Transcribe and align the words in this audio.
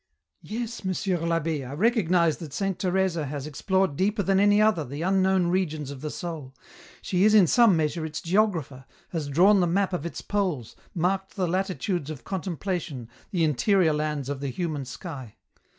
"Yes, 0.41 0.83
Monsieur 0.83 1.21
I'Abbe, 1.23 1.63
I 1.63 1.73
recognize 1.75 2.37
that 2.37 2.53
Saint 2.53 2.79
Teresa 2.79 3.27
has 3.27 3.45
explored 3.45 3.95
deeper 3.95 4.23
than 4.23 4.39
any 4.39 4.59
other 4.59 4.83
the 4.83 5.03
unknown 5.03 5.45
regions 5.45 5.91
of 5.91 6.01
the 6.01 6.09
soul; 6.09 6.55
she 7.03 7.23
is 7.23 7.35
in 7.35 7.45
some 7.45 7.77
measure 7.77 8.03
its 8.03 8.19
geographer, 8.19 8.85
has 9.09 9.27
drawn 9.29 9.59
the 9.59 9.67
map 9.67 9.93
of 9.93 10.03
its 10.03 10.21
poles, 10.21 10.75
marked 10.95 11.35
the 11.35 11.45
latitudes 11.47 12.09
of 12.09 12.23
contemplation, 12.23 13.09
the 13.29 13.43
interior 13.43 13.93
lands 13.93 14.27
of 14.27 14.39
the 14.39 14.49
human 14.49 14.85
sky. 14.85 15.35